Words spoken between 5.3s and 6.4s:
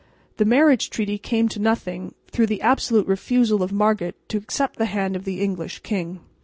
English king.